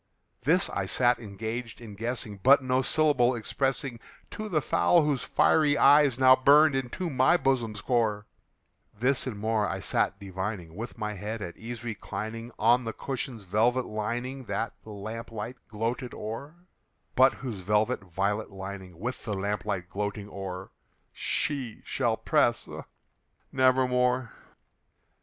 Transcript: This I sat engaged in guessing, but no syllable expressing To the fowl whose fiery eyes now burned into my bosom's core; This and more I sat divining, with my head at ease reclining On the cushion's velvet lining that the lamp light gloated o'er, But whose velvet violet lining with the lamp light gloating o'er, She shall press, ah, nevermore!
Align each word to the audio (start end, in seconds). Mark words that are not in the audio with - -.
This 0.41 0.67
I 0.71 0.87
sat 0.87 1.19
engaged 1.19 1.79
in 1.79 1.93
guessing, 1.93 2.37
but 2.41 2.63
no 2.63 2.81
syllable 2.81 3.35
expressing 3.35 3.99
To 4.31 4.49
the 4.49 4.59
fowl 4.59 5.03
whose 5.03 5.21
fiery 5.23 5.77
eyes 5.77 6.17
now 6.17 6.35
burned 6.35 6.73
into 6.73 7.07
my 7.07 7.37
bosom's 7.37 7.81
core; 7.81 8.25
This 8.99 9.27
and 9.27 9.37
more 9.37 9.67
I 9.67 9.79
sat 9.79 10.19
divining, 10.19 10.73
with 10.75 10.97
my 10.97 11.13
head 11.13 11.43
at 11.43 11.55
ease 11.55 11.83
reclining 11.83 12.51
On 12.57 12.83
the 12.83 12.93
cushion's 12.93 13.43
velvet 13.43 13.85
lining 13.85 14.45
that 14.45 14.73
the 14.81 14.89
lamp 14.89 15.31
light 15.31 15.57
gloated 15.67 16.15
o'er, 16.15 16.55
But 17.15 17.33
whose 17.33 17.59
velvet 17.59 18.01
violet 18.03 18.49
lining 18.49 18.97
with 18.97 19.23
the 19.23 19.35
lamp 19.35 19.65
light 19.65 19.87
gloating 19.87 20.29
o'er, 20.31 20.71
She 21.13 21.83
shall 21.85 22.17
press, 22.17 22.67
ah, 22.67 22.85
nevermore! 23.51 24.31